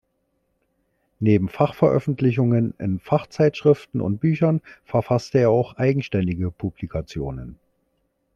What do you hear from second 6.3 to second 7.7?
Publikationen.